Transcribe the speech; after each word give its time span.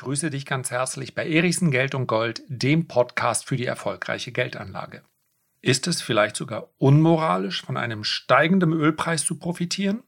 grüße 0.00 0.30
dich 0.30 0.46
ganz 0.46 0.70
herzlich 0.70 1.14
bei 1.14 1.28
Erichsen 1.28 1.70
Geld 1.70 1.94
und 1.94 2.06
Gold, 2.06 2.42
dem 2.48 2.88
Podcast 2.88 3.46
für 3.46 3.56
die 3.56 3.66
erfolgreiche 3.66 4.32
Geldanlage. 4.32 5.02
Ist 5.60 5.86
es 5.86 6.00
vielleicht 6.00 6.36
sogar 6.36 6.70
unmoralisch, 6.78 7.62
von 7.62 7.76
einem 7.76 8.02
steigenden 8.02 8.72
Ölpreis 8.72 9.26
zu 9.26 9.38
profitieren? 9.38 10.02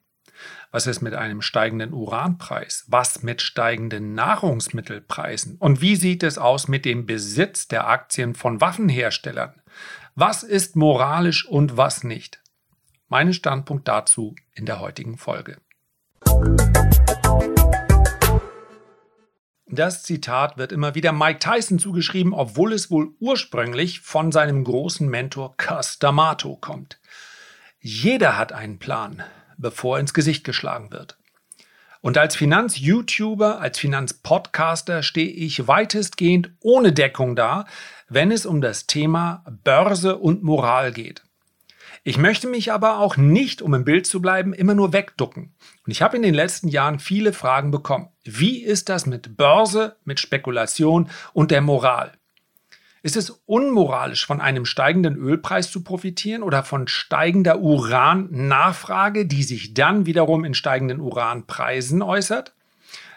Was 0.71 0.87
ist 0.87 1.03
mit 1.03 1.13
einem 1.13 1.43
steigenden 1.43 1.93
Uranpreis? 1.93 2.87
Was 2.89 3.23
mit 3.23 3.43
steigenden 3.43 4.15
Nahrungsmittelpreisen? 4.15 5.57
Und 5.59 5.83
wie 5.83 5.97
sieht 5.97 6.23
es 6.23 6.39
aus 6.39 6.69
mit 6.69 6.87
dem 6.87 7.05
Besitz 7.05 7.69
der 7.69 7.87
Aktien 7.87 8.35
von 8.35 8.63
Waffenherstellern? 8.63 9.61
Was 10.15 10.43
ist 10.43 10.75
moralisch 10.75 11.47
und 11.47 11.77
was 11.77 12.03
nicht? 12.03 12.41
Mein 13.09 13.35
Standpunkt 13.35 13.87
dazu 13.89 14.35
in 14.55 14.65
der 14.65 14.81
heutigen 14.81 15.19
Folge. 15.19 15.59
Das 19.75 20.03
Zitat 20.03 20.59
wird 20.59 20.71
immer 20.71 20.95
wieder 20.95 21.13
Mike 21.13 21.39
Tyson 21.39 21.79
zugeschrieben, 21.79 22.35
obwohl 22.35 22.75
es 22.75 22.91
wohl 22.91 23.15
ursprünglich 23.21 24.01
von 24.01 24.31
seinem 24.31 24.65
großen 24.65 25.09
Mentor 25.09 25.57
Cus 25.57 25.99
kommt. 26.61 27.01
Jeder 27.81 28.37
hat 28.37 28.53
einen 28.53 28.79
Plan, 28.79 29.23
bevor 29.57 29.97
er 29.97 30.01
ins 30.01 30.13
Gesicht 30.13 30.45
geschlagen 30.45 30.93
wird. 30.93 31.17
Und 32.03 32.19
als 32.19 32.37
Finanz-YouTuber, 32.37 33.61
als 33.61 33.79
Finanzpodcaster 33.79 35.03
stehe 35.03 35.31
ich 35.31 35.67
weitestgehend 35.67 36.51
ohne 36.61 36.93
Deckung 36.93 37.35
da, 37.35 37.65
wenn 38.11 38.31
es 38.31 38.45
um 38.45 38.61
das 38.61 38.87
Thema 38.87 39.43
Börse 39.65 40.19
und 40.19 40.43
Moral 40.43 40.93
geht. 40.93 41.23
Ich 42.05 42.19
möchte 42.19 42.49
mich 42.49 42.73
aber 42.73 42.99
auch 42.99 43.17
nicht, 43.17 43.63
um 43.63 43.75
im 43.75 43.85
Bild 43.85 44.07
zu 44.07 44.21
bleiben, 44.21 44.53
immer 44.53 44.75
nur 44.75 44.93
wegducken. 44.93 45.55
Und 45.87 45.93
ich 45.93 46.03
habe 46.03 46.17
in 46.17 46.23
den 46.23 46.35
letzten 46.35 46.67
Jahren 46.67 46.99
viele 46.99 47.33
Fragen 47.33 47.71
bekommen. 47.71 48.09
Wie 48.25 48.61
ist 48.61 48.89
das 48.89 49.07
mit 49.07 49.37
Börse, 49.37 49.97
mit 50.05 50.19
Spekulation 50.19 51.09
und 51.33 51.53
der 51.53 51.61
Moral? 51.61 52.13
Ist 53.05 53.17
es 53.17 53.31
unmoralisch, 53.47 54.27
von 54.27 54.41
einem 54.41 54.65
steigenden 54.65 55.17
Ölpreis 55.17 55.71
zu 55.71 55.85
profitieren 55.85 56.43
oder 56.43 56.65
von 56.65 56.89
steigender 56.89 57.61
Urannachfrage, 57.61 59.27
die 59.27 59.45
sich 59.45 59.75
dann 59.75 60.05
wiederum 60.07 60.45
in 60.45 60.55
steigenden 60.55 61.01
Uranpreisen 61.01 62.03
äußert? 62.03 62.53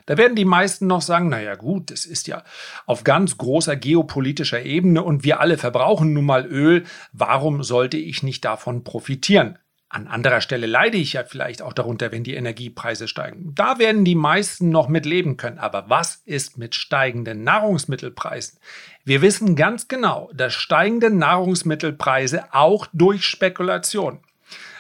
Da 0.06 0.18
werden 0.18 0.36
die 0.36 0.46
meisten 0.46 0.88
noch 0.88 1.02
sagen, 1.02 1.30
naja 1.30 1.56
gut, 1.56 1.92
das 1.92 2.06
ist 2.06 2.28
ja 2.28 2.44
auf 2.86 3.04
ganz 3.04 3.38
großer 3.38 3.76
geopolitischer 3.76 4.62
Ebene 4.62 5.02
und 5.04 5.24
wir 5.24 5.40
alle 5.40 5.58
verbrauchen 5.58 6.14
nun 6.14 6.26
mal 6.26 6.46
Öl, 6.46 6.86
warum 7.12 7.64
sollte 7.64 7.98
ich 7.98 8.22
nicht 8.22 8.46
davon 8.46 8.84
profitieren? 8.84 9.58
An 9.88 10.08
anderer 10.08 10.42
Stelle 10.42 10.68
leide 10.68 10.98
ich 10.98 11.14
ja 11.14 11.24
vielleicht 11.24 11.62
auch 11.62 11.72
darunter, 11.72 12.12
wenn 12.12 12.24
die 12.24 12.34
Energiepreise 12.34 13.08
steigen. 13.08 13.54
Da 13.56 13.80
werden 13.80 14.04
die 14.04 14.16
meisten 14.16 14.70
noch 14.70 14.90
mit 14.90 15.06
leben 15.06 15.38
können. 15.38 15.60
Aber 15.60 15.90
was 15.90 16.22
ist 16.26 16.58
mit 16.58 16.76
steigenden 16.76 17.44
Nahrungsmittelpreisen? 17.44 18.60
Wir 19.06 19.22
wissen 19.22 19.56
ganz 19.56 19.88
genau, 19.88 20.30
dass 20.34 20.54
steigende 20.54 21.12
Nahrungsmittelpreise 21.12 22.54
auch 22.54 22.88
durch 22.92 23.26
Spekulation 23.26 24.20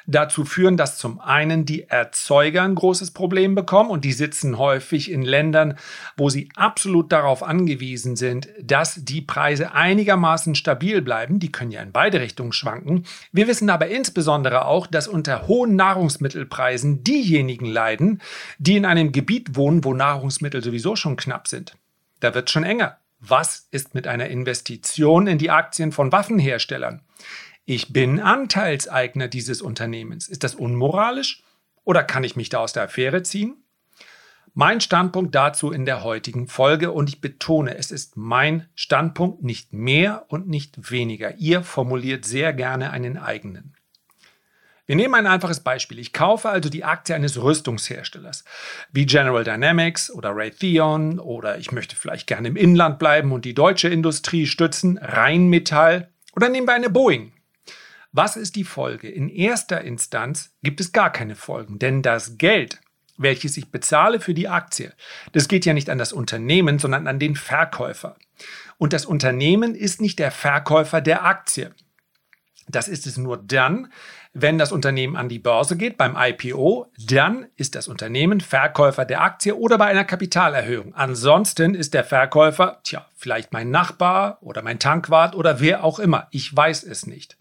dazu 0.07 0.45
führen, 0.45 0.77
dass 0.77 0.97
zum 0.97 1.19
einen 1.19 1.65
die 1.65 1.83
Erzeuger 1.83 2.63
ein 2.63 2.75
großes 2.75 3.11
Problem 3.11 3.55
bekommen 3.55 3.89
und 3.89 4.05
die 4.05 4.13
sitzen 4.13 4.57
häufig 4.57 5.11
in 5.11 5.21
Ländern, 5.21 5.77
wo 6.17 6.29
sie 6.29 6.49
absolut 6.55 7.11
darauf 7.11 7.43
angewiesen 7.43 8.15
sind, 8.15 8.49
dass 8.61 9.03
die 9.03 9.21
Preise 9.21 9.73
einigermaßen 9.73 10.55
stabil 10.55 11.01
bleiben. 11.01 11.39
Die 11.39 11.51
können 11.51 11.71
ja 11.71 11.81
in 11.81 11.91
beide 11.91 12.19
Richtungen 12.19 12.51
schwanken. 12.51 13.05
Wir 13.31 13.47
wissen 13.47 13.69
aber 13.69 13.87
insbesondere 13.87 14.65
auch, 14.65 14.87
dass 14.87 15.07
unter 15.07 15.47
hohen 15.47 15.75
Nahrungsmittelpreisen 15.75 17.03
diejenigen 17.03 17.65
leiden, 17.65 18.21
die 18.57 18.77
in 18.77 18.85
einem 18.85 19.11
Gebiet 19.11 19.55
wohnen, 19.55 19.83
wo 19.83 19.93
Nahrungsmittel 19.93 20.63
sowieso 20.63 20.95
schon 20.95 21.15
knapp 21.15 21.47
sind. 21.47 21.77
Da 22.19 22.33
wird 22.33 22.49
es 22.49 22.53
schon 22.53 22.63
enger. 22.63 22.97
Was 23.19 23.67
ist 23.71 23.95
mit 23.95 24.07
einer 24.07 24.27
Investition 24.27 25.27
in 25.27 25.37
die 25.37 25.49
Aktien 25.49 25.91
von 25.91 26.11
Waffenherstellern? 26.11 27.01
Ich 27.65 27.91
bin 27.91 28.19
Anteilseigner 28.19 29.27
dieses 29.27 29.61
Unternehmens. 29.61 30.27
Ist 30.27 30.43
das 30.43 30.55
unmoralisch 30.55 31.43
oder 31.83 32.03
kann 32.03 32.23
ich 32.23 32.35
mich 32.35 32.49
da 32.49 32.59
aus 32.59 32.73
der 32.73 32.83
Affäre 32.83 33.23
ziehen? 33.23 33.57
Mein 34.53 34.79
Standpunkt 34.79 35.35
dazu 35.35 35.71
in 35.71 35.85
der 35.85 36.03
heutigen 36.03 36.47
Folge 36.47 36.91
und 36.91 37.09
ich 37.09 37.19
betone, 37.19 37.75
es 37.77 37.91
ist 37.91 38.15
mein 38.15 38.69
Standpunkt, 38.73 39.43
nicht 39.43 39.73
mehr 39.73 40.25
und 40.29 40.47
nicht 40.47 40.91
weniger. 40.91 41.35
Ihr 41.35 41.61
formuliert 41.63 42.23
sehr 42.23 42.53
gerne 42.53 42.91
einen 42.91 43.17
eigenen. 43.17 43.75
Wir 44.85 44.95
nehmen 44.95 45.15
ein 45.15 45.27
einfaches 45.27 45.61
Beispiel. 45.61 45.97
Ich 45.97 46.13
kaufe 46.13 46.47
also 46.47 46.69
die 46.69 46.83
Aktie 46.83 47.15
eines 47.15 47.41
Rüstungsherstellers, 47.41 48.45
wie 48.91 49.07
General 49.07 49.43
Dynamics 49.43 50.11
oder 50.11 50.29
Raytheon 50.33 51.19
oder 51.19 51.57
ich 51.57 51.71
möchte 51.71 51.95
vielleicht 51.95 52.27
gerne 52.27 52.47
im 52.47 52.55
Inland 52.55 52.99
bleiben 52.99 53.31
und 53.31 53.43
die 53.43 53.55
deutsche 53.55 53.89
Industrie 53.89 54.45
stützen, 54.45 54.99
Rheinmetall 54.99 56.11
oder 56.35 56.47
nehmen 56.47 56.67
wir 56.67 56.75
eine 56.75 56.91
Boeing. 56.91 57.34
Was 58.17 58.37
ist 58.37 58.55
die 58.55 58.63
Folge? 58.63 59.09
In 59.09 59.27
erster 59.27 59.81
Instanz 59.81 60.55
gibt 60.63 60.79
es 60.79 60.93
gar 60.93 61.11
keine 61.11 61.35
Folgen, 61.35 61.79
denn 61.79 62.01
das 62.01 62.37
Geld, 62.37 62.79
welches 63.17 63.57
ich 63.57 63.71
bezahle 63.71 64.21
für 64.21 64.33
die 64.33 64.47
Aktie, 64.47 64.93
das 65.33 65.49
geht 65.49 65.65
ja 65.65 65.73
nicht 65.73 65.89
an 65.89 65.97
das 65.97 66.13
Unternehmen, 66.13 66.79
sondern 66.79 67.07
an 67.07 67.19
den 67.19 67.35
Verkäufer. 67.35 68.15
Und 68.77 68.93
das 68.93 69.05
Unternehmen 69.05 69.75
ist 69.75 69.99
nicht 69.99 70.17
der 70.17 70.31
Verkäufer 70.31 71.01
der 71.01 71.25
Aktie. 71.25 71.75
Das 72.69 72.87
ist 72.87 73.05
es 73.05 73.17
nur 73.17 73.35
dann, 73.35 73.91
wenn 74.31 74.57
das 74.57 74.71
Unternehmen 74.71 75.17
an 75.17 75.27
die 75.27 75.39
Börse 75.39 75.75
geht, 75.75 75.97
beim 75.97 76.15
IPO, 76.17 76.89
dann 76.97 77.47
ist 77.57 77.75
das 77.75 77.89
Unternehmen 77.89 78.39
Verkäufer 78.39 79.03
der 79.03 79.23
Aktie 79.23 79.57
oder 79.57 79.77
bei 79.77 79.87
einer 79.87 80.05
Kapitalerhöhung. 80.05 80.95
Ansonsten 80.95 81.75
ist 81.75 81.93
der 81.93 82.05
Verkäufer, 82.05 82.79
tja, 82.85 83.05
vielleicht 83.17 83.51
mein 83.51 83.71
Nachbar 83.71 84.37
oder 84.39 84.61
mein 84.61 84.79
Tankwart 84.79 85.35
oder 85.35 85.59
wer 85.59 85.83
auch 85.83 85.99
immer. 85.99 86.29
Ich 86.31 86.55
weiß 86.55 86.83
es 86.83 87.07
nicht. 87.07 87.35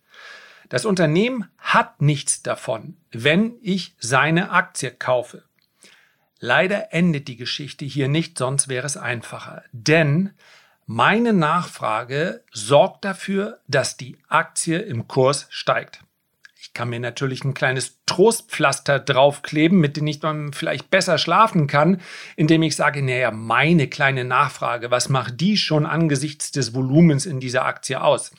Das 0.75 0.87
Unternehmen 0.87 1.49
hat 1.59 2.03
nichts 2.03 2.43
davon, 2.43 2.97
wenn 3.12 3.55
ich 3.62 3.95
seine 4.01 4.51
Aktie 4.51 4.91
kaufe. 4.91 5.45
Leider 6.41 6.93
endet 6.93 7.29
die 7.29 7.37
Geschichte 7.37 7.85
hier 7.85 8.09
nicht, 8.09 8.37
sonst 8.37 8.67
wäre 8.67 8.84
es 8.84 8.97
einfacher. 8.97 9.63
Denn 9.71 10.31
meine 10.84 11.33
Nachfrage 11.33 12.43
sorgt 12.51 13.05
dafür, 13.05 13.61
dass 13.69 13.97
die 13.97 14.19
Aktie 14.27 14.81
im 14.81 15.07
Kurs 15.07 15.47
steigt. 15.49 16.01
Ich 16.61 16.73
kann 16.73 16.89
mir 16.89 16.99
natürlich 16.99 17.45
ein 17.45 17.55
kleines 17.55 18.01
Trostpflaster 18.07 18.99
draufkleben, 18.99 19.79
mit 19.79 19.97
dem 19.97 20.09
ich 20.09 20.19
dann 20.19 20.53
vielleicht 20.53 20.91
besser 20.91 21.19
schlafen 21.19 21.69
kann, 21.69 22.01
indem 22.34 22.65
ich 22.65 22.75
sage, 22.75 23.01
naja, 23.01 23.31
meine 23.31 23.87
kleine 23.87 24.25
Nachfrage, 24.25 24.91
was 24.91 25.09
macht 25.09 25.41
die 25.41 25.57
schon 25.57 25.87
angesichts 25.87 26.51
des 26.51 26.75
Volumens 26.75 27.27
in 27.27 27.39
dieser 27.39 27.65
Aktie 27.65 28.03
aus? 28.03 28.33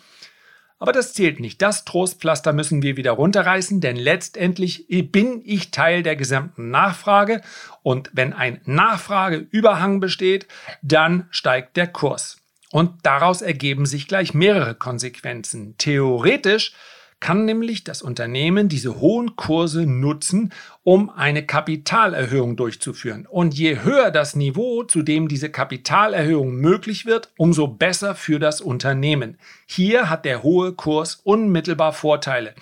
Aber 0.78 0.92
das 0.92 1.14
zählt 1.14 1.40
nicht. 1.40 1.62
Das 1.62 1.86
Trostpflaster 1.86 2.52
müssen 2.52 2.82
wir 2.82 2.98
wieder 2.98 3.12
runterreißen, 3.12 3.80
denn 3.80 3.96
letztendlich 3.96 4.86
bin 5.12 5.42
ich 5.46 5.72
Teil 5.72 6.04
der 6.04 6.16
gesamten 6.16 6.70
Nachfrage 6.70 7.42
und 7.82 8.10
wenn 8.14 8.34
ein 8.34 8.62
Nachfrageüberhang 8.66 10.00
besteht, 10.00 10.48
dann 10.82 11.28
steigt 11.32 11.78
der 11.78 11.88
Kurs. 11.88 12.38
Und 12.72 13.06
daraus 13.06 13.42
ergeben 13.42 13.86
sich 13.86 14.08
gleich 14.08 14.34
mehrere 14.34 14.76
Konsequenzen. 14.76 15.76
Theoretisch 15.78 16.74
kann 17.26 17.46
nämlich 17.46 17.84
das 17.84 18.04
Unternehmen 18.04 18.70
diese 18.70 19.00
hohen 19.00 19.36
Kurse 19.36 19.88
nutzen, 19.88 20.54
um 20.84 21.10
eine 21.10 21.44
Kapitalerhöhung 21.44 22.56
durchzuführen. 22.56 23.26
Und 23.26 23.56
je 23.56 23.82
höher 23.82 24.12
das 24.12 24.36
Niveau, 24.36 24.84
zu 24.84 25.02
dem 25.02 25.28
diese 25.28 25.50
Kapitalerhöhung 25.50 26.54
möglich 26.58 27.08
wird, 27.08 27.32
umso 27.36 27.68
besser 27.68 28.14
für 28.14 28.38
das 28.38 28.62
Unternehmen. 28.62 29.40
Hier 29.66 30.08
hat 30.08 30.24
der 30.24 30.44
hohe 30.44 30.74
Kurs 30.74 31.16
unmittelbar 31.24 31.94
Vorteile. 31.94 32.54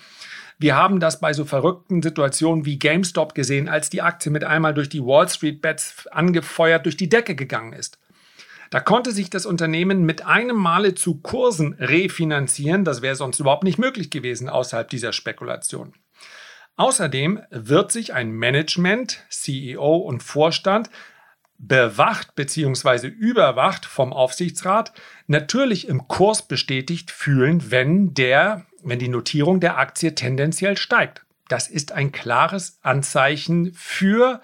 Wir 0.58 0.76
haben 0.76 0.98
das 0.98 1.20
bei 1.20 1.34
so 1.34 1.44
verrückten 1.44 2.00
Situationen 2.00 2.64
wie 2.64 2.78
GameStop 2.78 3.34
gesehen, 3.34 3.68
als 3.68 3.90
die 3.90 4.00
Aktie 4.00 4.32
mit 4.32 4.44
einmal 4.44 4.72
durch 4.72 4.88
die 4.88 5.04
Wall 5.04 5.28
Street 5.28 5.60
Bets 5.60 6.06
angefeuert 6.06 6.86
durch 6.86 6.96
die 6.96 7.10
Decke 7.10 7.34
gegangen 7.34 7.74
ist. 7.74 7.98
Da 8.74 8.80
konnte 8.80 9.12
sich 9.12 9.30
das 9.30 9.46
Unternehmen 9.46 10.02
mit 10.02 10.26
einem 10.26 10.56
Male 10.56 10.96
zu 10.96 11.20
Kursen 11.20 11.74
refinanzieren. 11.74 12.84
Das 12.84 13.02
wäre 13.02 13.14
sonst 13.14 13.38
überhaupt 13.38 13.62
nicht 13.62 13.78
möglich 13.78 14.10
gewesen 14.10 14.48
außerhalb 14.48 14.90
dieser 14.90 15.12
Spekulation. 15.12 15.92
Außerdem 16.74 17.40
wird 17.50 17.92
sich 17.92 18.14
ein 18.14 18.32
Management, 18.32 19.24
CEO 19.30 19.98
und 19.98 20.24
Vorstand 20.24 20.90
bewacht 21.56 22.34
bzw. 22.34 23.06
überwacht 23.06 23.86
vom 23.86 24.12
Aufsichtsrat 24.12 24.92
natürlich 25.28 25.86
im 25.86 26.08
Kurs 26.08 26.42
bestätigt 26.42 27.12
fühlen, 27.12 27.70
wenn 27.70 28.12
der, 28.12 28.66
wenn 28.82 28.98
die 28.98 29.06
Notierung 29.06 29.60
der 29.60 29.78
Aktie 29.78 30.16
tendenziell 30.16 30.76
steigt. 30.76 31.24
Das 31.46 31.68
ist 31.68 31.92
ein 31.92 32.10
klares 32.10 32.80
Anzeichen 32.82 33.72
für 33.72 34.40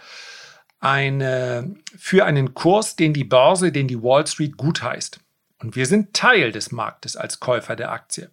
eine, 0.81 1.75
für 1.97 2.25
einen 2.25 2.55
Kurs, 2.55 2.97
den 2.97 3.13
die 3.13 3.25
Börse, 3.25 3.71
den 3.71 3.87
die 3.87 4.03
Wall 4.03 4.27
Street 4.27 4.57
gutheißt. 4.57 5.21
Und 5.59 5.77
wir 5.77 5.87
sind 5.87 6.15
Teil 6.15 6.53
des 6.53 6.73
Marktes 6.73 7.17
als 7.17 7.39
Käufer 7.39 7.77
der 7.77 7.93
Aktie. 7.93 8.31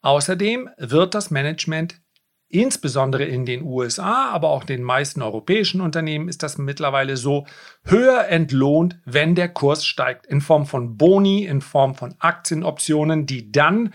Außerdem 0.00 0.70
wird 0.78 1.14
das 1.14 1.30
Management 1.30 2.00
Insbesondere 2.48 3.24
in 3.24 3.44
den 3.44 3.62
USA, 3.62 4.30
aber 4.30 4.50
auch 4.50 4.62
den 4.62 4.84
meisten 4.84 5.20
europäischen 5.20 5.80
Unternehmen 5.80 6.28
ist 6.28 6.44
das 6.44 6.58
mittlerweile 6.58 7.16
so 7.16 7.44
höher 7.82 8.28
entlohnt, 8.28 9.00
wenn 9.04 9.34
der 9.34 9.48
Kurs 9.48 9.84
steigt, 9.84 10.26
in 10.26 10.40
Form 10.40 10.64
von 10.64 10.96
Boni, 10.96 11.44
in 11.44 11.60
Form 11.60 11.96
von 11.96 12.14
Aktienoptionen, 12.20 13.26
die 13.26 13.50
dann 13.50 13.92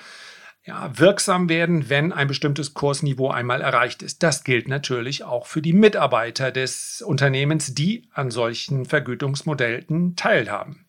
ja, 0.63 0.97
wirksam 0.97 1.49
werden, 1.49 1.89
wenn 1.89 2.13
ein 2.13 2.27
bestimmtes 2.27 2.73
Kursniveau 2.73 3.29
einmal 3.29 3.61
erreicht 3.61 4.03
ist. 4.03 4.21
Das 4.21 4.43
gilt 4.43 4.67
natürlich 4.67 5.23
auch 5.23 5.47
für 5.47 5.61
die 5.61 5.73
Mitarbeiter 5.73 6.51
des 6.51 7.01
Unternehmens, 7.01 7.73
die 7.73 8.07
an 8.13 8.29
solchen 8.29 8.85
Vergütungsmodellen 8.85 10.15
teilhaben. 10.15 10.85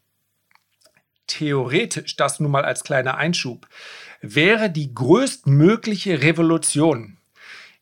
Theoretisch, 1.27 2.17
das 2.17 2.41
nun 2.41 2.51
mal 2.51 2.65
als 2.65 2.85
kleiner 2.85 3.17
Einschub, 3.17 3.67
wäre 4.21 4.69
die 4.69 4.95
größtmögliche 4.95 6.23
Revolution 6.23 7.17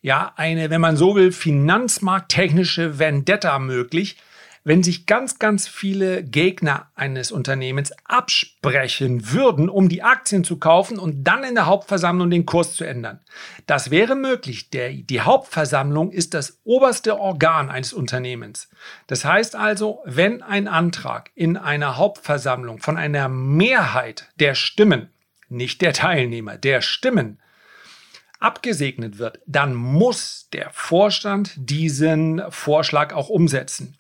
ja 0.03 0.33
eine, 0.37 0.71
wenn 0.71 0.81
man 0.81 0.97
so 0.97 1.15
will, 1.15 1.33
finanzmarkttechnische 1.33 2.99
Vendetta 2.99 3.59
möglich, 3.59 4.17
wenn 4.63 4.83
sich 4.83 5.07
ganz, 5.07 5.39
ganz 5.39 5.67
viele 5.67 6.23
Gegner 6.23 6.91
eines 6.95 7.33
Unternehmens 7.33 7.93
absprechen 8.05 9.33
würden, 9.33 9.69
um 9.69 9.89
die 9.89 10.03
Aktien 10.03 10.45
zu 10.45 10.59
kaufen 10.59 10.99
und 10.99 11.25
dann 11.25 11.45
in 11.45 11.55
der 11.55 11.67
Hauptversammlung 11.67 12.31
den 12.31 12.45
Kurs 12.45 12.75
zu 12.75 12.85
ändern. 12.85 13.21
Das 13.67 13.91
wäre 13.91 14.17
möglich. 14.17 14.71
Der, 14.71 14.93
die 14.93 15.23
Hauptversammlung 15.23 16.11
ist 16.11 16.35
das 16.35 16.61
oberste 16.65 17.19
Organ 17.19 17.71
eines 17.71 17.93
Unternehmens. 17.93 18.69
Das 19.07 19.25
heißt 19.25 19.57
also, 19.57 20.01
wenn 20.05 20.43
ein 20.43 20.69
Antrag 20.69 21.31
in 21.35 21.57
einer 21.57 21.97
Hauptversammlung 21.97 22.81
von 22.81 22.99
einer 22.99 23.29
Mehrheit 23.29 24.29
der 24.39 24.55
Stimmen, 24.55 25.09
nicht 25.49 25.81
der 25.81 25.95
Teilnehmer, 25.95 26.59
der 26.59 26.83
Stimmen 26.83 27.41
abgesegnet 28.41 29.19
wird, 29.19 29.41
dann 29.47 29.75
muss 29.75 30.49
der 30.53 30.71
Vorstand 30.73 31.53
diesen 31.57 32.43
Vorschlag 32.51 33.13
auch 33.13 33.29
umsetzen. 33.29 33.97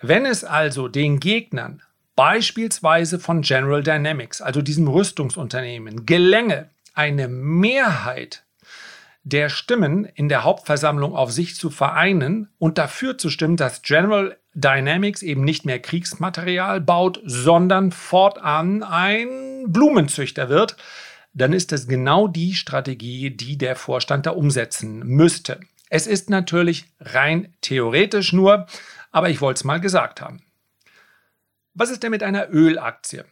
Wenn 0.00 0.26
es 0.26 0.44
also 0.44 0.86
den 0.86 1.18
Gegnern 1.18 1.82
beispielsweise 2.14 3.18
von 3.18 3.42
General 3.42 3.82
Dynamics, 3.82 4.40
also 4.40 4.62
diesem 4.62 4.86
Rüstungsunternehmen, 4.86 6.06
gelänge, 6.06 6.70
eine 6.94 7.28
Mehrheit 7.28 8.44
der 9.24 9.48
Stimmen 9.48 10.04
in 10.04 10.28
der 10.28 10.44
Hauptversammlung 10.44 11.14
auf 11.14 11.32
sich 11.32 11.56
zu 11.56 11.70
vereinen 11.70 12.48
und 12.58 12.78
dafür 12.78 13.18
zu 13.18 13.28
stimmen, 13.28 13.56
dass 13.56 13.82
General 13.82 14.36
Dynamics 14.54 15.22
eben 15.22 15.44
nicht 15.44 15.64
mehr 15.64 15.80
Kriegsmaterial 15.80 16.80
baut, 16.80 17.20
sondern 17.24 17.92
fortan 17.92 18.82
ein 18.82 19.64
Blumenzüchter 19.68 20.48
wird, 20.48 20.76
dann 21.34 21.52
ist 21.52 21.72
es 21.72 21.88
genau 21.88 22.26
die 22.26 22.54
Strategie, 22.54 23.30
die 23.30 23.58
der 23.58 23.76
Vorstand 23.76 24.26
da 24.26 24.30
umsetzen 24.30 25.00
müsste. 25.00 25.60
Es 25.90 26.06
ist 26.06 26.30
natürlich 26.30 26.86
rein 27.00 27.54
theoretisch 27.60 28.32
nur, 28.32 28.66
aber 29.18 29.30
ich 29.30 29.40
wollte 29.40 29.58
es 29.58 29.64
mal 29.64 29.80
gesagt 29.80 30.20
haben. 30.20 30.42
Was 31.74 31.90
ist 31.90 32.04
denn 32.04 32.12
mit 32.12 32.22
einer 32.22 32.50
Ölaktie? 32.50 33.24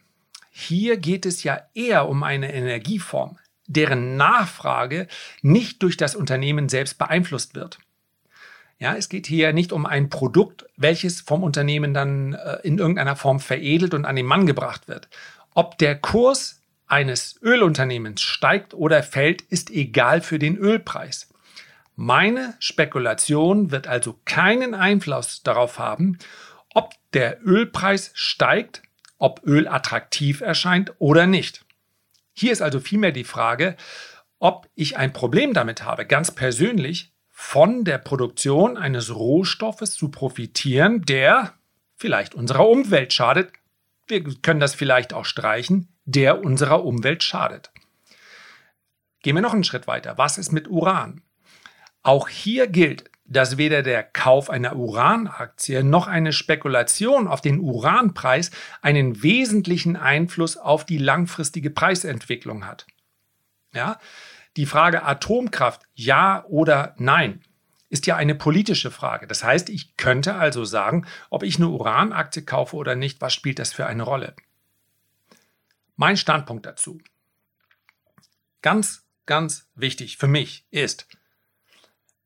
Hier 0.51 0.97
geht 0.97 1.25
es 1.25 1.43
ja 1.43 1.61
eher 1.73 2.09
um 2.09 2.23
eine 2.23 2.53
Energieform, 2.53 3.37
deren 3.67 4.17
Nachfrage 4.17 5.07
nicht 5.41 5.81
durch 5.81 5.95
das 5.95 6.13
Unternehmen 6.13 6.67
selbst 6.67 6.97
beeinflusst 6.97 7.55
wird. 7.55 7.79
Ja, 8.79 8.97
es 8.97 9.07
geht 9.07 9.27
hier 9.27 9.53
nicht 9.53 9.71
um 9.71 9.85
ein 9.85 10.09
Produkt, 10.09 10.65
welches 10.75 11.21
vom 11.21 11.41
Unternehmen 11.41 11.93
dann 11.93 12.33
äh, 12.33 12.57
in 12.63 12.79
irgendeiner 12.79 13.15
Form 13.15 13.39
veredelt 13.39 13.93
und 13.93 14.03
an 14.03 14.17
den 14.17 14.25
Mann 14.25 14.45
gebracht 14.45 14.89
wird. 14.89 15.07
Ob 15.53 15.77
der 15.77 15.95
Kurs 15.95 16.61
eines 16.85 17.39
Ölunternehmens 17.41 18.21
steigt 18.21 18.73
oder 18.73 19.03
fällt, 19.03 19.41
ist 19.41 19.69
egal 19.69 20.19
für 20.19 20.37
den 20.37 20.57
Ölpreis. 20.57 21.29
Meine 21.99 22.53
Spekulation 22.59 23.71
wird 23.71 23.87
also 23.87 24.19
keinen 24.23 24.75
Einfluss 24.75 25.41
darauf 25.41 25.79
haben, 25.79 26.19
ob 26.75 26.93
der 27.13 27.43
Ölpreis 27.43 28.11
steigt, 28.13 28.83
ob 29.17 29.41
Öl 29.43 29.67
attraktiv 29.67 30.41
erscheint 30.41 30.93
oder 30.99 31.25
nicht. 31.25 31.65
Hier 32.33 32.51
ist 32.51 32.61
also 32.61 32.79
vielmehr 32.79 33.11
die 33.11 33.23
Frage, 33.23 33.75
ob 34.37 34.69
ich 34.75 34.97
ein 34.97 35.11
Problem 35.11 35.55
damit 35.55 35.83
habe, 35.85 36.05
ganz 36.05 36.29
persönlich 36.29 37.15
von 37.31 37.83
der 37.83 37.97
Produktion 37.97 38.77
eines 38.77 39.15
Rohstoffes 39.15 39.95
zu 39.95 40.09
profitieren, 40.09 41.01
der 41.01 41.55
vielleicht 41.95 42.35
unserer 42.35 42.69
Umwelt 42.69 43.11
schadet. 43.11 43.53
Wir 44.05 44.23
können 44.23 44.59
das 44.59 44.75
vielleicht 44.75 45.13
auch 45.13 45.25
streichen, 45.25 45.87
der 46.05 46.43
unserer 46.45 46.85
Umwelt 46.85 47.23
schadet. 47.23 47.71
Gehen 49.23 49.33
wir 49.33 49.41
noch 49.41 49.55
einen 49.55 49.63
Schritt 49.63 49.87
weiter. 49.87 50.19
Was 50.19 50.37
ist 50.37 50.51
mit 50.51 50.67
Uran? 50.67 51.23
Auch 52.07 52.29
hier 52.29 52.67
gilt, 52.67 53.11
dass 53.25 53.57
weder 53.57 53.83
der 53.83 54.01
Kauf 54.01 54.49
einer 54.49 54.77
Uranaktie 54.77 55.83
noch 55.83 56.07
eine 56.07 56.31
Spekulation 56.31 57.27
auf 57.27 57.41
den 57.41 57.59
Uranpreis 57.59 58.49
einen 58.81 59.23
wesentlichen 59.23 59.97
Einfluss 59.97 60.55
auf 60.55 60.85
die 60.85 60.99
langfristige 60.99 61.69
Preisentwicklung 61.69 62.65
hat. 62.65 62.87
Ja? 63.73 63.99
Die 64.55 64.65
Frage 64.65 65.03
Atomkraft, 65.03 65.81
ja 65.95 66.45
oder 66.45 66.95
nein, 66.97 67.41
ist 67.89 68.07
ja 68.07 68.15
eine 68.15 68.35
politische 68.35 68.89
Frage. 68.89 69.27
Das 69.27 69.43
heißt, 69.43 69.67
ich 69.67 69.97
könnte 69.97 70.35
also 70.35 70.63
sagen, 70.63 71.05
ob 71.29 71.43
ich 71.43 71.57
eine 71.57 71.67
Uranaktie 71.67 72.43
kaufe 72.43 72.77
oder 72.77 72.95
nicht, 72.95 73.19
was 73.19 73.33
spielt 73.33 73.59
das 73.59 73.73
für 73.73 73.85
eine 73.85 74.03
Rolle? 74.03 74.33
Mein 75.97 76.15
Standpunkt 76.15 76.65
dazu, 76.65 77.01
ganz, 78.61 79.03
ganz 79.25 79.67
wichtig 79.75 80.15
für 80.15 80.27
mich 80.27 80.65
ist, 80.71 81.05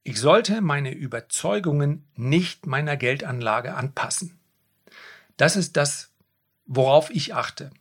ich 0.04 0.20
sollte 0.20 0.62
meine 0.62 0.94
Überzeugungen 0.94 2.08
nicht 2.16 2.66
meiner 2.66 2.98
Geldanlage 2.98 3.76
anpassen. 3.76 4.40
Das 5.38 5.56
ist 5.56 5.78
das, 5.78 6.12
worauf 6.66 7.10
ich 7.12 7.36
achte. 7.36 7.72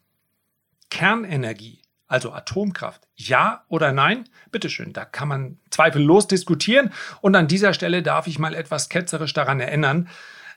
Kernenergie, 0.91 1.83
also 2.09 2.33
Atomkraft, 2.33 3.07
ja 3.15 3.65
oder 3.69 3.93
nein? 3.93 4.29
Bitteschön, 4.51 4.93
da 4.93 5.05
kann 5.05 5.29
man 5.29 5.59
zweifellos 5.71 6.27
diskutieren. 6.27 6.93
Und 7.21 7.37
an 7.37 7.49
dieser 7.49 7.73
Stelle 7.73 8.03
darf 8.03 8.27
ich 8.27 8.39
mal 8.39 8.55
etwas 8.55 8.89
ketzerisch 8.89 9.33
daran 9.33 9.61
erinnern, 9.61 10.09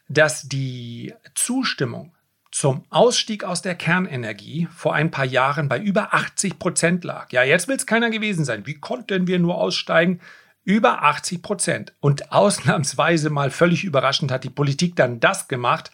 dass 0.09 0.49
die 0.49 1.13
Zustimmung 1.35 2.13
zum 2.51 2.85
Ausstieg 2.89 3.43
aus 3.43 3.61
der 3.61 3.75
Kernenergie 3.75 4.67
vor 4.75 4.93
ein 4.93 5.11
paar 5.11 5.25
Jahren 5.25 5.69
bei 5.69 5.79
über 5.79 6.13
80 6.13 6.59
Prozent 6.59 7.03
lag. 7.03 7.31
Ja, 7.31 7.43
jetzt 7.43 7.67
will 7.67 7.77
es 7.77 7.87
keiner 7.87 8.09
gewesen 8.09 8.45
sein. 8.45 8.67
Wie 8.67 8.79
konnten 8.79 9.27
wir 9.27 9.39
nur 9.39 9.55
aussteigen? 9.55 10.19
Über 10.63 11.03
80 11.03 11.41
Prozent. 11.41 11.93
Und 11.99 12.31
ausnahmsweise 12.31 13.29
mal 13.29 13.51
völlig 13.51 13.83
überraschend 13.83 14.31
hat 14.31 14.43
die 14.43 14.49
Politik 14.49 14.95
dann 14.95 15.19
das 15.19 15.47
gemacht, 15.47 15.91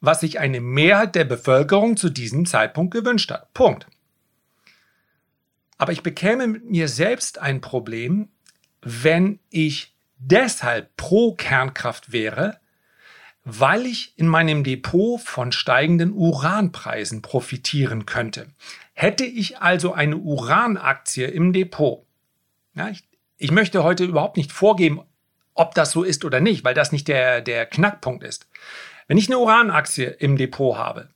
was 0.00 0.20
sich 0.20 0.40
eine 0.40 0.60
Mehrheit 0.60 1.14
der 1.14 1.24
Bevölkerung 1.24 1.96
zu 1.96 2.08
diesem 2.08 2.46
Zeitpunkt 2.46 2.92
gewünscht 2.92 3.30
hat. 3.30 3.52
Punkt. 3.54 3.86
Aber 5.78 5.92
ich 5.92 6.02
bekäme 6.02 6.46
mit 6.46 6.64
mir 6.64 6.88
selbst 6.88 7.38
ein 7.38 7.60
Problem, 7.60 8.28
wenn 8.82 9.38
ich 9.50 9.94
deshalb 10.18 10.96
pro 10.96 11.34
Kernkraft 11.34 12.12
wäre, 12.12 12.60
weil 13.44 13.86
ich 13.86 14.12
in 14.16 14.28
meinem 14.28 14.64
Depot 14.64 15.20
von 15.20 15.52
steigenden 15.52 16.12
Uranpreisen 16.12 17.22
profitieren 17.22 18.06
könnte. 18.06 18.48
Hätte 18.92 19.24
ich 19.24 19.58
also 19.60 19.94
eine 19.94 20.18
Uranaktie 20.18 21.24
im 21.24 21.52
Depot, 21.52 22.04
ja, 22.74 22.90
ich, 22.90 23.02
ich 23.40 23.50
möchte 23.50 23.82
heute 23.82 24.04
überhaupt 24.04 24.36
nicht 24.36 24.52
vorgeben, 24.52 25.00
ob 25.54 25.74
das 25.74 25.92
so 25.92 26.04
ist 26.04 26.24
oder 26.24 26.40
nicht, 26.40 26.62
weil 26.62 26.74
das 26.74 26.92
nicht 26.92 27.08
der, 27.08 27.40
der 27.40 27.66
Knackpunkt 27.66 28.22
ist. 28.22 28.48
Wenn 29.08 29.18
ich 29.18 29.28
eine 29.28 29.38
Uranaktie 29.38 30.04
im 30.04 30.36
Depot 30.36 30.76
habe, 30.76 31.08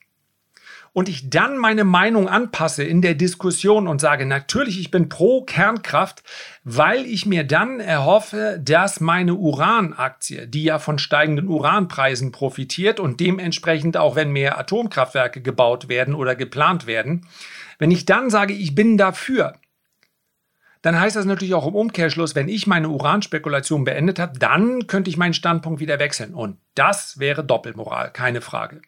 und 0.95 1.09
ich 1.09 1.29
dann 1.29 1.59
meine 1.59 1.83
Meinung 1.83 2.29
anpasse 2.29 2.85
in 2.85 3.03
der 3.03 3.17
Diskussion 3.17 3.89
und 3.89 4.01
sage, 4.01 4.27
natürlich, 4.27 4.79
ich 4.79 4.93
bin 4.93 5.09
pro 5.09 5.43
Kernkraft, 5.43 6.23
weil 6.63 7.05
ich 7.05 7.27
mir 7.27 7.43
dann 7.43 7.81
erhoffe, 7.81 8.61
dass 8.63 9.01
meine 9.01 9.35
Uranaktie, 9.35 10.47
die 10.47 10.63
ja 10.63 10.79
von 10.79 11.01
steigenden 11.01 11.49
Uranpreisen 11.49 12.31
profitiert 12.31 13.01
und 13.01 13.19
dementsprechend 13.19 13.97
auch 13.97 14.15
wenn 14.15 14.31
mehr 14.31 14.57
Atomkraftwerke 14.57 15.43
gebaut 15.43 15.89
werden 15.89 16.15
oder 16.15 16.37
geplant 16.37 16.87
werden, 16.87 17.27
wenn 17.81 17.91
ich 17.91 18.07
dann 18.07 18.31
sage, 18.31 18.55
ich 18.55 18.77
bin 18.77 18.97
dafür, 18.97 19.55
dann 20.85 21.01
heißt 21.01 21.17
das 21.17 21.25
natürlich 21.25 21.55
auch 21.55 21.67
im 21.67 21.75
Umkehrschluss, 21.75 22.35
wenn 22.35 22.47
ich 22.47 22.67
meine 22.67 22.91
Uranspekulation 22.91 23.85
beendet 23.85 24.19
habe, 24.19 24.39
dann 24.39 24.87
könnte 24.87 25.09
ich 25.09 25.17
meinen 25.17 25.33
Standpunkt 25.33 25.81
wieder 25.81 25.99
wechseln. 25.99 26.35
Und 26.35 26.59
das 26.75 27.19
wäre 27.19 27.43
Doppelmoral, 27.43 28.13
keine 28.13 28.43
Frage. 28.43 28.83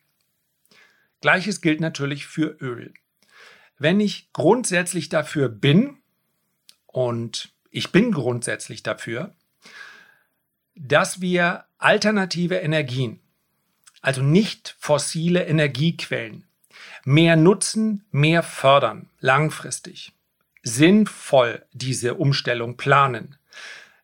Gleiches 1.22 1.62
gilt 1.62 1.80
natürlich 1.80 2.26
für 2.26 2.54
Öl. 2.60 2.92
Wenn 3.78 3.98
ich 3.98 4.30
grundsätzlich 4.34 5.08
dafür 5.08 5.48
bin, 5.48 5.96
und 6.86 7.54
ich 7.70 7.92
bin 7.92 8.12
grundsätzlich 8.12 8.82
dafür, 8.82 9.34
dass 10.74 11.22
wir 11.22 11.64
alternative 11.78 12.56
Energien, 12.56 13.20
also 14.02 14.20
nicht 14.20 14.76
fossile 14.78 15.46
Energiequellen, 15.46 16.44
mehr 17.06 17.36
nutzen, 17.36 18.04
mehr 18.10 18.42
fördern, 18.42 19.08
langfristig, 19.18 20.12
sinnvoll 20.66 21.64
diese 21.72 22.14
Umstellung 22.14 22.76
planen, 22.76 23.36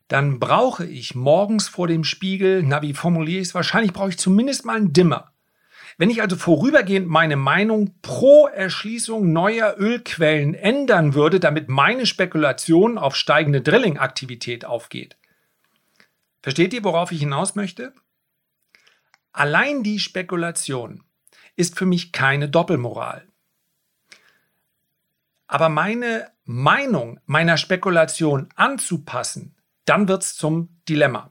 dann 0.07 0.39
brauche 0.39 0.87
ich 0.87 1.15
morgens 1.15 1.69
vor 1.69 1.89
dem 1.89 2.05
Spiegel, 2.05 2.63
na 2.63 2.83
wie 2.83 2.95
formuliere 2.95 3.41
ich 3.41 3.49
es, 3.49 3.55
wahrscheinlich 3.55 3.93
brauche 3.93 4.11
ich 4.11 4.19
zumindest 4.19 4.65
mal 4.65 4.77
einen 4.77 4.93
Dimmer. 4.93 5.33
Wenn 5.99 6.09
ich 6.09 6.23
also 6.23 6.37
vorübergehend 6.37 7.09
meine 7.09 7.37
Meinung 7.37 7.95
pro 8.01 8.47
Erschließung 8.47 9.33
neuer 9.33 9.75
Ölquellen 9.77 10.55
ändern 10.55 11.15
würde, 11.15 11.41
damit 11.41 11.69
meine 11.69 12.07
Spekulation 12.07 12.97
auf 12.97 13.17
steigende 13.17 13.61
Drilling-Aktivität 13.61 14.65
aufgeht. 14.65 15.17
Versteht 16.43 16.73
ihr, 16.73 16.85
worauf 16.85 17.11
ich 17.11 17.21
hinaus 17.21 17.57
möchte? 17.57 17.93
Allein 19.33 19.83
die 19.83 19.99
Spekulation 19.99 21.03
ist 21.57 21.77
für 21.77 21.87
mich 21.87 22.13
keine 22.13 22.49
Doppelmoral. 22.49 23.27
Aber 25.53 25.69
meine 25.69 26.31
Meinung 26.45 27.21
meiner 27.27 27.59
Spekulation 27.59 28.49
anzupassen, 28.55 29.55
dann 29.85 30.09
wird 30.09 30.23
es 30.23 30.35
zum 30.35 30.81
Dilemma. 30.89 31.31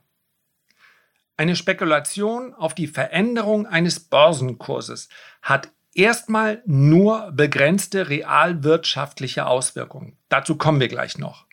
Eine 1.38 1.56
Spekulation 1.56 2.54
auf 2.54 2.76
die 2.76 2.86
Veränderung 2.86 3.66
eines 3.66 4.00
Börsenkurses 4.00 5.10
hat 5.42 5.72
erstmal 5.96 6.62
nur 6.68 7.32
begrenzte 7.32 8.10
realwirtschaftliche 8.10 9.48
Auswirkungen. 9.48 10.20
Dazu 10.30 10.56
kommen 10.56 10.80
wir 10.80 10.88
gleich 10.88 11.18
noch. 11.18 11.48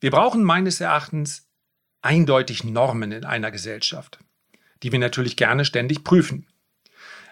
Wir 0.00 0.10
brauchen 0.10 0.42
meines 0.42 0.80
Erachtens 0.80 1.48
eindeutig 2.02 2.64
Normen 2.64 3.12
in 3.12 3.24
einer 3.24 3.52
Gesellschaft, 3.52 4.18
die 4.82 4.90
wir 4.90 4.98
natürlich 4.98 5.36
gerne 5.36 5.64
ständig 5.64 6.02
prüfen. 6.02 6.48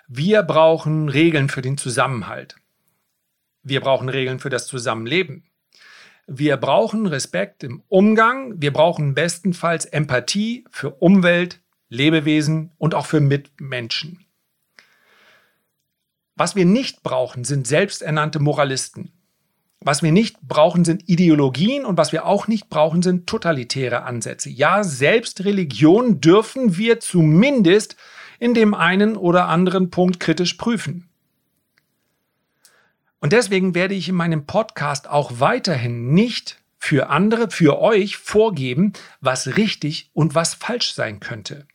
Wir 0.07 0.45
brauchen 0.45 1.09
Regeln 1.09 1.49
für 1.49 1.63
den 1.63 1.77
Zusammenhalt. 1.77 2.55
Wir 3.69 3.81
brauchen 3.81 4.09
Regeln 4.09 4.39
für 4.39 4.49
das 4.49 4.69
Zusammenleben. 4.69 5.43
Wir 6.29 6.57
brauchen 6.57 7.05
Respekt 7.07 7.65
im 7.65 7.83
Umgang. 7.89 8.63
Wir 8.63 8.73
brauchen 8.73 9.15
bestenfalls 9.15 9.87
Empathie 9.87 10.65
für 10.71 10.91
Umwelt, 10.91 11.61
Lebewesen 11.89 12.71
und 12.79 12.95
auch 12.95 13.07
für 13.07 13.19
Mitmenschen. 13.19 14.25
Was 16.37 16.55
wir 16.55 16.65
nicht 16.65 17.03
brauchen, 17.03 17.43
sind 17.43 17.67
selbsternannte 17.67 18.39
Moralisten. 18.39 19.11
Was 19.81 20.01
wir 20.01 20.13
nicht 20.13 20.41
brauchen, 20.43 20.85
sind 20.85 21.09
Ideologien 21.09 21.85
und 21.85 21.99
was 21.99 22.13
wir 22.13 22.25
auch 22.25 22.47
nicht 22.47 22.69
brauchen, 22.69 23.03
sind 23.03 23.27
totalitäre 23.27 24.05
Ansätze. 24.05 24.49
Ja, 24.49 24.85
selbst 24.85 25.45
Religion 25.45 26.21
dürfen 26.21 26.77
wir 26.77 27.01
zumindest 27.01 27.97
in 28.39 28.55
dem 28.55 28.75
einen 28.75 29.17
oder 29.17 29.49
anderen 29.49 29.91
Punkt 29.91 30.21
kritisch 30.21 30.55
prüfen. 30.55 31.09
Und 33.21 33.33
deswegen 33.33 33.75
werde 33.75 33.95
ich 33.95 34.09
in 34.09 34.15
meinem 34.15 34.47
Podcast 34.47 35.09
auch 35.09 35.41
weiterhin 35.41 36.13
nicht 36.13 36.59
für 36.79 37.09
andere, 37.09 37.51
für 37.51 37.81
euch 37.81 38.17
vorgeben, 38.17 38.93
was 39.21 39.57
richtig 39.57 40.11
und 40.13 40.35
was 40.35 40.55
falsch 40.55 40.95
sein 40.95 41.21
könnte. 41.21 41.67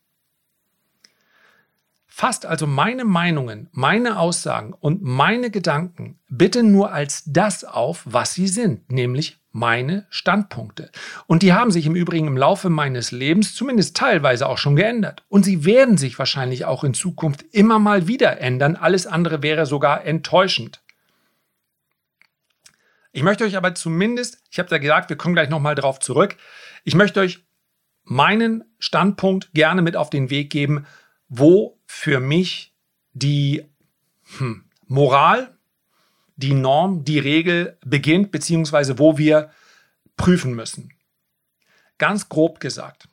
Fasst 2.07 2.45
also 2.45 2.67
meine 2.67 3.05
Meinungen, 3.05 3.69
meine 3.71 4.19
Aussagen 4.19 4.73
und 4.73 5.01
meine 5.01 5.49
Gedanken 5.49 6.19
bitte 6.27 6.61
nur 6.61 6.91
als 6.91 7.23
das 7.25 7.63
auf, 7.63 8.03
was 8.05 8.33
sie 8.33 8.47
sind, 8.47 8.91
nämlich 8.91 9.39
meine 9.51 10.05
Standpunkte. 10.09 10.91
Und 11.27 11.41
die 11.41 11.53
haben 11.53 11.71
sich 11.71 11.85
im 11.85 11.95
Übrigen 11.95 12.27
im 12.27 12.37
Laufe 12.37 12.69
meines 12.69 13.11
Lebens 13.11 13.55
zumindest 13.55 13.97
teilweise 13.97 14.47
auch 14.47 14.57
schon 14.57 14.75
geändert. 14.75 15.23
Und 15.29 15.43
sie 15.43 15.65
werden 15.65 15.97
sich 15.97 16.19
wahrscheinlich 16.19 16.65
auch 16.65 16.83
in 16.83 16.93
Zukunft 16.93 17.43
immer 17.51 17.79
mal 17.79 18.07
wieder 18.07 18.39
ändern. 18.39 18.75
Alles 18.75 19.07
andere 19.07 19.41
wäre 19.41 19.65
sogar 19.65 20.05
enttäuschend. 20.05 20.81
Ich 23.11 23.23
möchte 23.23 23.43
euch 23.43 23.57
aber 23.57 23.75
zumindest, 23.75 24.41
ich 24.49 24.59
habe 24.59 24.69
ja 24.69 24.77
gesagt, 24.77 25.09
wir 25.09 25.17
kommen 25.17 25.35
gleich 25.35 25.49
nochmal 25.49 25.75
drauf 25.75 25.99
zurück, 25.99 26.37
ich 26.83 26.95
möchte 26.95 27.19
euch 27.19 27.45
meinen 28.03 28.63
Standpunkt 28.79 29.53
gerne 29.53 29.81
mit 29.81 29.95
auf 29.95 30.09
den 30.09 30.29
Weg 30.29 30.49
geben, 30.49 30.85
wo 31.27 31.77
für 31.85 32.19
mich 32.19 32.73
die 33.13 33.65
hm, 34.37 34.63
Moral, 34.87 35.57
die 36.35 36.53
Norm, 36.53 37.03
die 37.03 37.19
Regel 37.19 37.77
beginnt, 37.85 38.31
beziehungsweise 38.31 38.97
wo 38.97 39.17
wir 39.17 39.51
prüfen 40.17 40.53
müssen. 40.53 40.93
Ganz 41.97 42.29
grob 42.29 42.59
gesagt, 42.59 43.07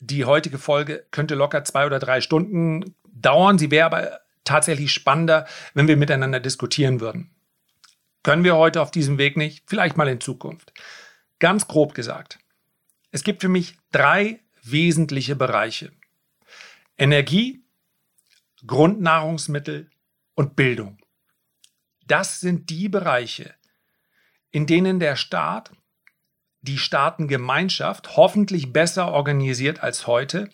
die 0.00 0.24
heutige 0.24 0.58
Folge 0.58 1.04
könnte 1.10 1.34
locker 1.34 1.64
zwei 1.64 1.86
oder 1.86 1.98
drei 1.98 2.20
Stunden 2.20 2.94
dauern. 3.04 3.58
Sie 3.58 3.70
wäre 3.70 3.86
aber 3.86 4.20
tatsächlich 4.44 4.92
spannender, 4.92 5.46
wenn 5.74 5.88
wir 5.88 5.96
miteinander 5.96 6.40
diskutieren 6.40 7.00
würden. 7.00 7.30
Können 8.22 8.44
wir 8.44 8.56
heute 8.56 8.82
auf 8.82 8.90
diesem 8.90 9.18
Weg 9.18 9.36
nicht, 9.36 9.64
vielleicht 9.66 9.96
mal 9.96 10.08
in 10.08 10.20
Zukunft. 10.20 10.72
Ganz 11.38 11.68
grob 11.68 11.94
gesagt, 11.94 12.38
es 13.10 13.22
gibt 13.22 13.40
für 13.40 13.48
mich 13.48 13.76
drei 13.92 14.40
wesentliche 14.62 15.36
Bereiche. 15.36 15.92
Energie, 16.96 17.64
Grundnahrungsmittel 18.66 19.90
und 20.34 20.56
Bildung. 20.56 20.98
Das 22.06 22.40
sind 22.40 22.70
die 22.70 22.88
Bereiche, 22.88 23.54
in 24.50 24.66
denen 24.66 24.98
der 24.98 25.16
Staat, 25.16 25.70
die 26.60 26.78
Staatengemeinschaft, 26.78 28.16
hoffentlich 28.16 28.72
besser 28.72 29.12
organisiert 29.12 29.82
als 29.82 30.06
heute, 30.06 30.50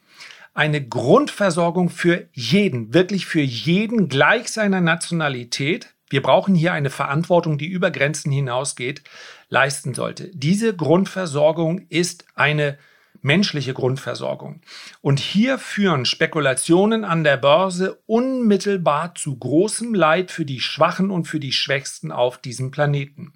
eine 0.53 0.87
Grundversorgung 0.87 1.89
für 1.89 2.29
jeden, 2.33 2.93
wirklich 2.93 3.27
für 3.27 3.41
jeden 3.41 4.09
gleich 4.09 4.49
seiner 4.49 4.81
Nationalität 4.81 5.94
wir 6.15 6.23
brauchen 6.23 6.55
hier 6.55 6.73
eine 6.73 6.91
Verantwortung, 6.91 7.59
die 7.59 7.67
über 7.67 7.91
Grenzen 7.91 8.31
hinausgeht, 8.31 9.03
leisten 9.49 9.95
sollte. 9.95 10.31
Diese 10.33 10.73
Grundversorgung 10.73 11.89
ist 11.89 12.25
eine 12.37 12.79
menschliche 13.21 13.75
Grundversorgung. 13.75 14.61
Und 15.01 15.19
hier 15.19 15.59
führen 15.59 16.05
Spekulationen 16.05 17.05
an 17.05 17.25
der 17.25 17.37
Börse 17.37 18.01
unmittelbar 18.07 19.17
zu 19.17 19.37
großem 19.37 19.93
Leid 19.93 20.31
für 20.31 20.45
die 20.45 20.61
Schwachen 20.61 21.11
und 21.11 21.25
für 21.25 21.41
die 21.41 21.51
Schwächsten 21.51 22.13
auf 22.13 22.39
diesem 22.39 22.71
Planeten. 22.71 23.33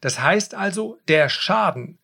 Das 0.00 0.20
heißt 0.20 0.56
also, 0.56 0.98
der 1.06 1.28
Schaden 1.28 2.00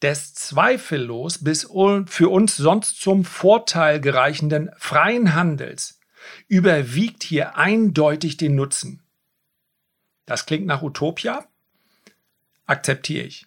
des 0.00 0.32
zweifellos 0.32 1.44
bis 1.44 1.68
für 2.06 2.30
uns 2.30 2.56
sonst 2.56 3.02
zum 3.02 3.26
Vorteil 3.26 4.00
gereichenden 4.00 4.70
freien 4.78 5.34
Handels 5.34 6.00
überwiegt 6.48 7.22
hier 7.22 7.56
eindeutig 7.56 8.36
den 8.36 8.54
Nutzen. 8.54 9.02
Das 10.26 10.46
klingt 10.46 10.66
nach 10.66 10.82
Utopia, 10.82 11.44
akzeptiere 12.66 13.24
ich. 13.24 13.46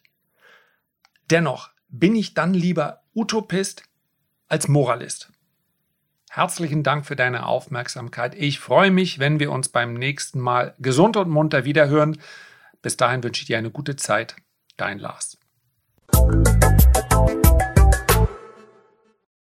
Dennoch 1.29 1.69
bin 1.89 2.15
ich 2.15 2.33
dann 2.33 2.53
lieber 2.53 3.03
Utopist 3.13 3.83
als 4.47 4.67
Moralist. 4.67 5.31
Herzlichen 6.29 6.83
Dank 6.83 7.05
für 7.05 7.15
deine 7.15 7.45
Aufmerksamkeit. 7.45 8.35
Ich 8.35 8.59
freue 8.59 8.91
mich, 8.91 9.19
wenn 9.19 9.39
wir 9.39 9.51
uns 9.51 9.69
beim 9.69 9.93
nächsten 9.93 10.39
Mal 10.39 10.75
gesund 10.77 11.17
und 11.17 11.29
munter 11.29 11.65
wiederhören. 11.65 12.19
Bis 12.81 12.95
dahin 12.95 13.23
wünsche 13.23 13.41
ich 13.41 13.47
dir 13.47 13.57
eine 13.57 13.71
gute 13.71 13.95
Zeit. 13.95 14.35
Dein 14.75 14.99
Lars. 14.99 15.37